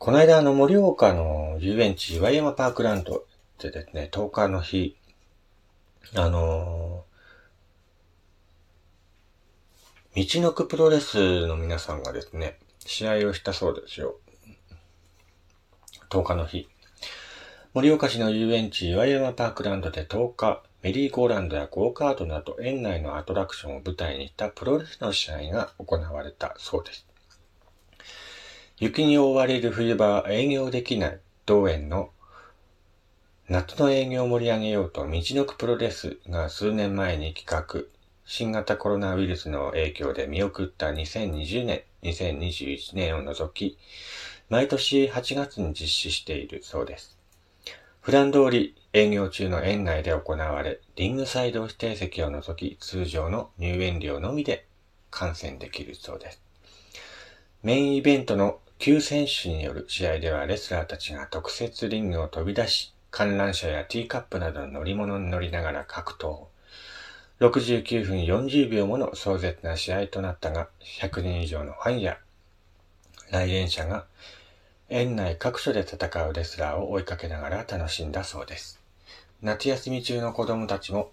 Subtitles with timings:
[0.00, 3.26] この間、あの、盛岡の遊園地、岩山パークランド
[3.58, 4.96] でですね、10日の日、
[6.14, 14.16] あのー、道のくプロレスの皆さんがですね、試合をしたそうですよ。
[16.08, 16.66] 10日の日。
[17.74, 27.09] 盛岡市の遊園地岩山パークランドで10日、メリーゴーランドやゴーカートなど園内のアトラクションを舞台にしたプロレスの試合が行われたそうです。
[28.80, 32.08] 雪に覆われる冬場は営業できない同園の
[33.46, 37.82] 夏の営業を盛り上げようと道のくプロレスが数年前に企画、
[38.24, 43.76] 新型コロナウイルスの影響で見送った2020年、2021年を除き、
[44.48, 47.18] 毎年8月に実施しているそうです。
[48.00, 54.64] 普段通り営業中の園内で行われ、リングサイド指定席を除き通常の入園料のみで
[55.10, 56.40] 観戦できるそうです。
[57.62, 66.46] メインイベントの旧選手による試合ではレスラーたちが特設リングを飛び出し、観覧車やティーカップなどの乗り物に乗りながら格闘。
[67.40, 72.16] 69分40秒もの壮絶な試合となったが、100人以上のファンや
[73.30, 74.06] 来園者が
[74.88, 78.80] 園内各所で戦うレスラーを追いかけながら楽しんだそうです。
[79.42, 81.10] 夏休み中の子供たちも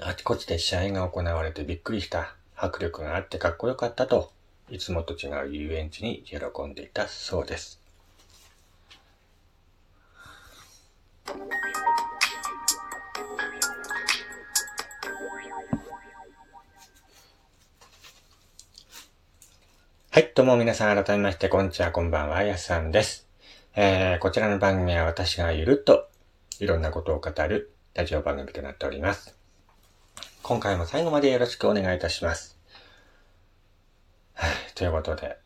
[0.00, 2.36] あちこちで試合が行われてびっくりした。
[2.54, 4.30] 迫力があってかっこよかったと、
[4.72, 7.78] いつもと違う遊園地に喜んでいたそうです。
[20.10, 23.28] はい、どうも皆さん改めまして、こんにちは、こんばんは、やすさんです。
[23.76, 26.08] えー、こちらの番組は私がゆるっと
[26.60, 29.36] いろんなことを語るラジオ番組となっております。
[30.42, 32.61] 今回も最後までよろしくお願いいたします。
[34.74, 35.38] ということで、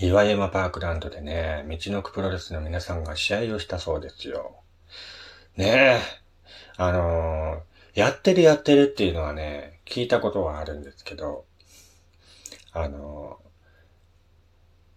[0.00, 4.56] 岩山パークランドでね、道のくプロレスの皆さんが試合をしたそうですよ。
[5.56, 6.00] ねえ、
[6.76, 11.44] あのー、やってるやってるっていうのはね、聞いたことはあるんですけど、
[12.72, 13.38] あの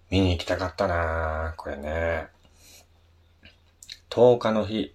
[0.09, 2.27] 見に行きたかったなこれね。
[4.09, 4.93] 10日の日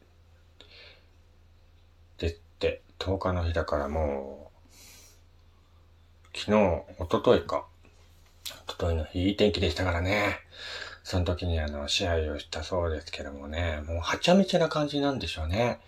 [2.17, 4.51] でって、10日の日だからも
[6.35, 7.67] う、昨日、おとといか。
[8.81, 10.39] おとい、い天気でしたからね。
[11.05, 15.81] その時にあの、試合をしたそうですけどもね、もうはちゃめちゃな感じなんでしょうね。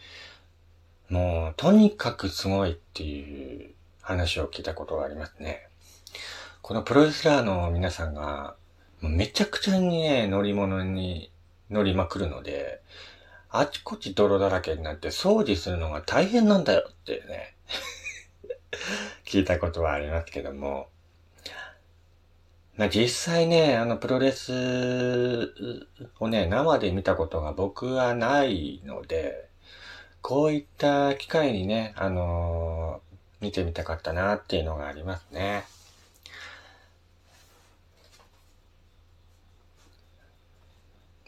[1.08, 3.70] もう、とにかくすごいっていう
[4.02, 5.68] 話を聞いたことがありますね。
[6.60, 8.56] このプロレスラーの皆さんが、
[9.00, 11.32] めちゃくちゃにね、乗り物に
[11.70, 12.82] 乗りまくるので、
[13.48, 17.54] あちこち泥だらけになって掃除するのが大変なんだよってね、
[19.24, 20.91] 聞いたことはありますけども、
[22.88, 25.54] 実際ね、あの、プロレス
[26.20, 29.48] をね、生で見たことが僕はないので、
[30.22, 35.64] こういった機会にね、あのー、見てみたかったなっていうのがありますね。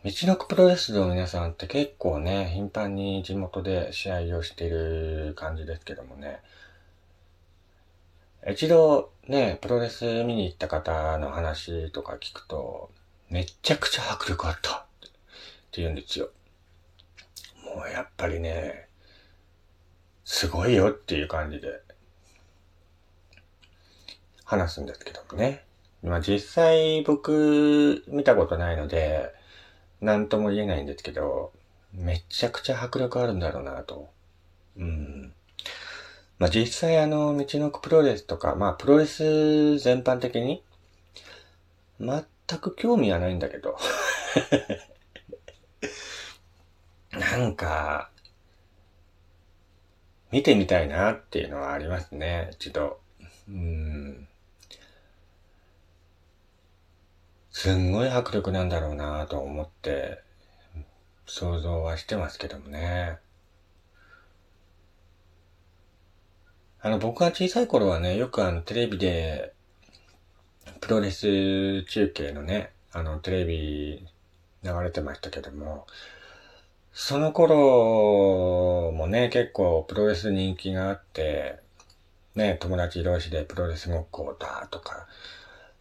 [0.04, 6.40] 道のくプロレスの皆さんって結構ね、頻繁に地元で試合をしている感じですけどもね、
[8.50, 12.90] 一度ね、プロレス見に行った方の話とか聞くと、
[13.30, 14.82] めちゃくちゃ迫力あったっ
[15.72, 16.28] て言うんですよ。
[17.64, 18.88] もうやっぱりね、
[20.24, 21.80] すごいよっていう感じで
[24.44, 25.64] 話すんですけどもね。
[26.02, 29.32] まあ実際僕見たことないので、
[30.02, 31.52] なんとも言えないんですけど、
[31.94, 34.10] めちゃくちゃ迫力あるんだろうなと。
[34.76, 35.32] うん。
[36.38, 40.62] まあ、実際あの、道のくプロレスとか、まあ、プロレス全般的に、
[42.00, 42.24] 全
[42.60, 43.76] く興味はないんだけど。
[47.12, 48.10] なんか、
[50.32, 52.98] 見てみたいなっていうのはありますね、一度。
[53.48, 54.28] うん。
[57.52, 60.22] すんごい迫力なんだろうなと思って、
[61.26, 63.18] 想像はしてますけどもね。
[66.84, 69.54] あの、僕が小さい頃はね、よくあの、テレビで、
[70.82, 74.06] プロレス中継のね、あの、テレビ
[74.62, 75.86] 流れてましたけども、
[76.92, 81.58] その頃もね、結構プロレス人気があって、
[82.34, 85.06] ね、友達同士でプロレスごっこだとか、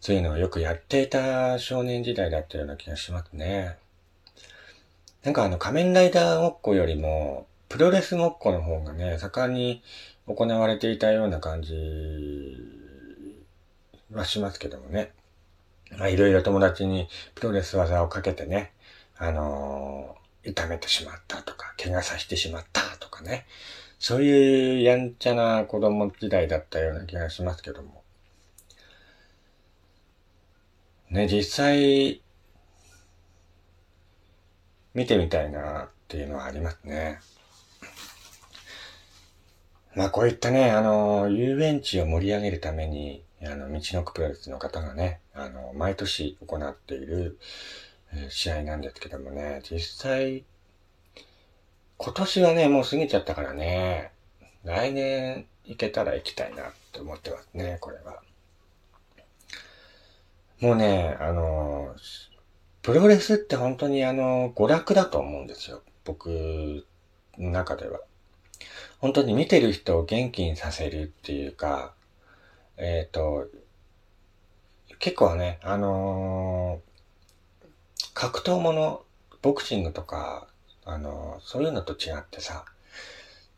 [0.00, 3.76] そういうのをよくやっていた少年時代だったような気がしますね。
[5.22, 9.82] なんかあの仮面ライダーごっこよりも、プロレスごっこの方がね、盛んに
[10.28, 11.74] 行われていたような感じ
[14.12, 15.10] はしますけどもね。
[15.98, 18.70] まあいろいろ友達にプロレス技をかけてね、
[19.16, 23.44] あのー、痛めてしまったとか、怪我させてしまったとかね。
[23.98, 28.04] そういうやんちゃな子供時代だったような気がしますけども。
[31.10, 32.22] ね、実際、
[34.94, 37.18] 見てみたいなっていうのはありますね。
[39.96, 47.38] まあこういったね、あの、遊園地を盛り上げるために、あの、道のくプロレスの方がね、あの、毎年行っている、
[48.28, 50.44] 試合なんですけどもね、実際、
[51.96, 54.12] 今年はね、もう過ぎちゃったからね、
[54.64, 58.22] 来年行けたら行きたいなって思ってますね、これは。
[60.60, 61.94] もうね、あの、
[62.82, 65.82] プロレスって本当にあの、娯楽だと思うんですよ。
[66.04, 66.86] 僕
[67.38, 68.00] の中では。
[69.04, 71.92] 本当に見てる人を元気にさせるっていうか、
[72.78, 73.48] えっ、ー、と、
[74.98, 79.02] 結構ね、あのー、格闘もの、
[79.42, 80.48] ボクシングとか、
[80.86, 82.64] あのー、そういうのと違ってさ、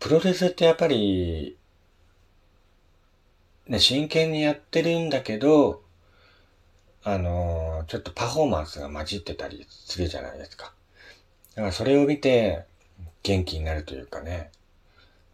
[0.00, 1.56] プロレスってやっぱり、
[3.69, 5.81] ね、真剣にやってるんだけど、
[7.04, 10.72] あのちょっとパフォーマンスが混じってたりするじゃないですか。
[11.54, 12.64] だからそれを見て、
[13.22, 14.50] 元気になるというかね、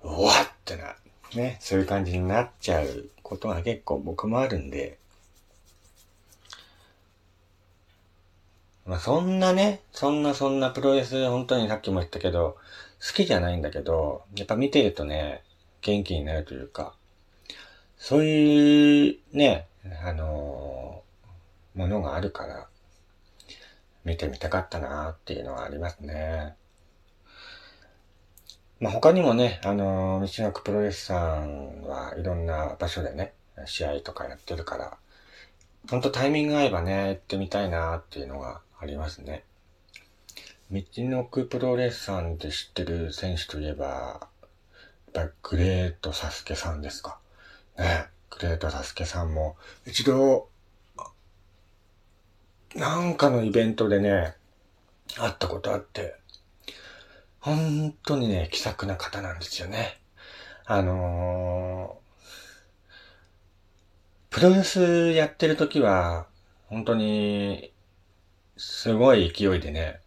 [0.02, 0.96] うわってな、
[1.34, 4.98] ね、そういう感じになっちゃうことが結構僕もあるんで、
[8.84, 12.56] まあそんなね、そんなそんなプロレス本当にさっきも言ったけど、
[13.00, 15.44] 好きじゃないんだけど、やっぱ見てるとね、
[15.82, 16.94] 元気になるというか、
[17.96, 19.66] そういうね、
[20.04, 22.66] あのー、ものがあるから、
[24.04, 26.56] 見てみたかったなーっていうのはありますね。
[28.82, 33.32] まあ、他にもね、あのー、道のくプロレスさんはいろんな場所でね、
[33.64, 34.98] 試合とかやってるから、
[35.88, 39.44] ほんとタイミング合えばね、行ってみたいなっていうのがありますね。
[40.72, 44.26] 道のくプロレスさんで知ってる選手といえば、
[45.14, 47.20] やっぱグレートサスケさんですか？
[47.78, 49.56] ね、グレートサスケさんも
[49.86, 50.48] 一度、
[52.74, 54.34] なんかのイベントでね、
[55.16, 56.16] 会ったことあって、
[57.42, 60.00] 本当にね、気さくな方なんですよね。
[60.64, 66.28] あのー、プロレスやってる時は、
[66.68, 67.72] 本当に、
[68.56, 70.00] すごい勢いでね、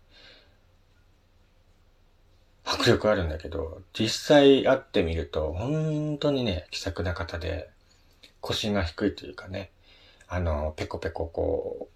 [2.63, 7.69] 迫力あるんだけど、実際会ってみると、本当にね、気さくな方で、
[8.39, 9.71] 腰が低いというかね、
[10.29, 11.89] あの、ペコペコこ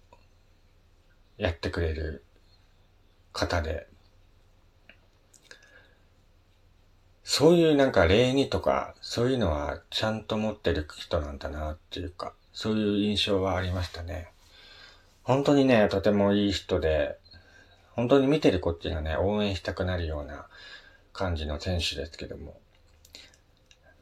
[1.38, 2.26] う、やってくれる
[3.32, 3.86] 方で、
[7.32, 14.32] そういうなんか礼儀とか、そういうのはちゃんと持ってる人なんだなっていうか、そういう印象はありましたね。
[15.22, 17.18] 本当にね、とてもいい人で、
[17.92, 20.48] 本当に見てるこっちがね、応援したくなるような
[21.12, 22.58] 感じの選手ですけども。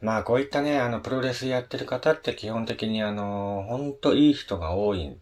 [0.00, 5.16] まあこういったね、あの、プロレスやってる方って基本的にあの、本当いい人が多いっ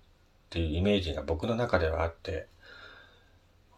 [0.51, 2.47] ていうイメージが僕の中ではあって、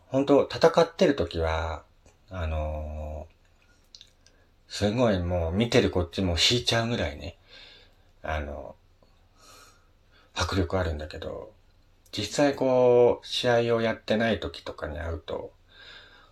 [0.09, 1.83] 本当戦ってる時は、
[2.29, 3.27] あの
[4.69, 7.37] すごいもう見てるこっちも引いちゃうぐらいね、
[8.23, 8.77] あの、
[10.35, 11.53] 迫力あるんだけど、
[12.13, 15.53] 実際こう、試合をやってない時とかに会うと、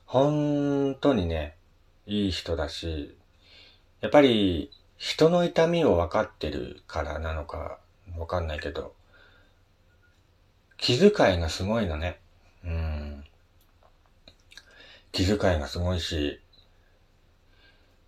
[0.04, 1.56] 本当にね、
[2.06, 3.16] いい人だし、
[4.00, 7.78] やっぱり人の痛みを分かってるからなのか
[8.16, 8.94] わかんないけど、
[10.76, 12.20] 気遣いがすごいのね。
[12.64, 13.24] うん。
[15.12, 16.40] 気遣いがすごいし、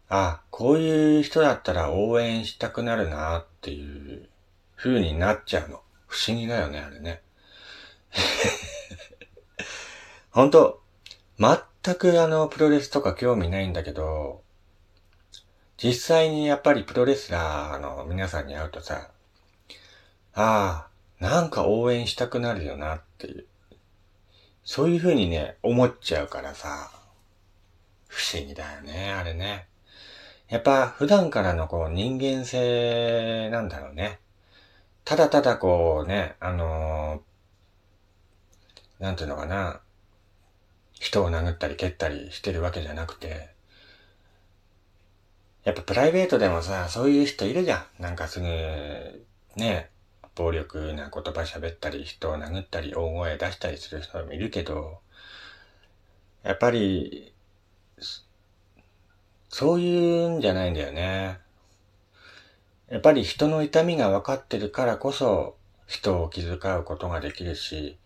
[0.08, 4.28] あ、こういう人だったら応援したくなるなっていう
[4.76, 5.82] 風になっちゃうの。
[6.06, 7.22] 不思議だよね、あれね。
[10.30, 10.82] 本当
[11.38, 14.42] 全くあの、プロレスとか興味ないんだけど、
[15.76, 19.10] 実際にやっぱりプロレスラーの皆さんに会うとさ、
[20.34, 20.88] あ
[21.20, 23.46] あ、なんか応援したくなるよなっていう。
[24.64, 26.90] そういう風にね、思っちゃうからさ、
[28.08, 29.68] 不思議だよね、あれね。
[30.48, 34.18] やっぱ普段からのこう人間性なんだろうね。
[35.04, 39.80] ただただこうね、あのー、なんていうのかな、
[40.92, 43.50] 人を殴ったり蹴ったりしてるわけじゃなくて、
[45.64, 48.02] やっぱプライベートでもさ、そういう人いるじゃん。
[48.02, 48.46] なんかすぐ、
[49.56, 49.90] ね、
[50.34, 55.00] 暴力な言葉喋ったり、人を殴ったり、大声出したりする人もいるけど、
[56.42, 57.34] やっぱり、
[59.48, 61.38] そういうんじゃないんだよね。
[62.88, 67.98] やっぱり人の痛みが分かってるからこそ、人を気遣うことができるし、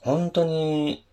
[0.00, 1.06] 本当に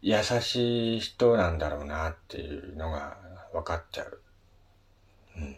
[0.00, 3.18] 優しい人なんだろうなっていうのが
[3.52, 4.20] 分かっちゃう。
[5.36, 5.56] うん。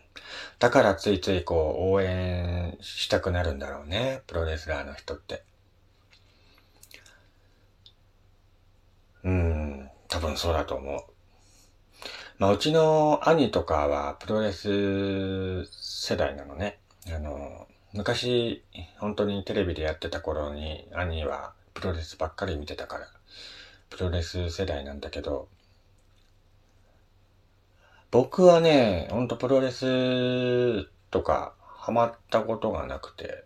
[0.59, 4.23] だからついついこう応援したくなるんだろうね。
[4.27, 5.45] プロレスラーの人って。
[9.23, 9.90] うん。
[10.11, 11.03] 多分そうだと思う。
[12.39, 16.79] まあ、うちの兄とかはプロレス世代なのね。
[17.15, 18.65] あの、昔、
[18.99, 23.07] 本当にテレビでやってた頃に兄はプロレスばっかり見てたから、
[23.89, 25.49] プロレス世代なんだけど、
[28.11, 33.45] 僕はね、ほんとプロレスとかハマったことがなくて、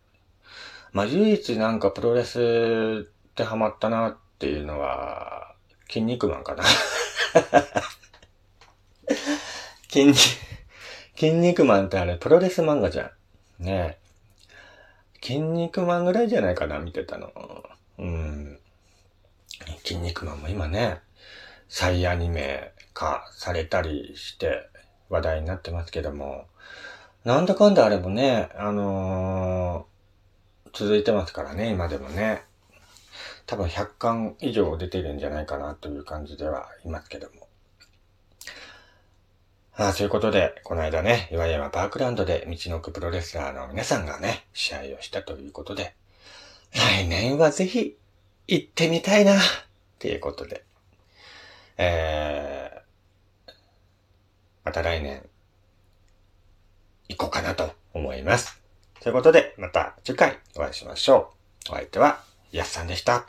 [0.92, 5.53] まあ唯一なんかプロレスってハマったなっていうのは、
[5.94, 6.64] 筋肉マンかな
[9.88, 10.18] 筋肉、
[11.14, 13.12] 筋肉マンってあれプロレス漫画じゃ
[13.60, 13.62] ん。
[13.62, 13.96] ね
[15.22, 15.24] え。
[15.24, 17.32] 筋肉マンぐらいじゃないかな、見てたの。
[17.98, 18.58] うん。
[19.84, 21.00] 筋肉マンも今ね、
[21.68, 24.68] 再アニメ化されたりして
[25.08, 26.48] 話題になってますけども、
[27.22, 32.42] なんだかんだあれもね、あのー、続いてますからね、今でもね。
[33.46, 37.48] 多分100巻以上出てるんじゃないかなという感じではいますけども。
[39.76, 45.94] ああ、そういうことで、この間ね、岩山パークランドで道のくプロレスラーの皆さんがね、試合をしたということで、
[46.72, 47.96] 来年はぜひ
[48.46, 49.40] 行ってみたいな、っ
[49.98, 50.64] ていうことで、
[51.76, 53.52] えー、
[54.64, 55.28] また来年
[57.08, 58.60] 行こうかなと思います。
[59.00, 61.32] ということで、また次回お会いしましょ
[61.68, 61.72] う。
[61.72, 62.22] お相手は、
[62.56, 63.26] やすさんでした。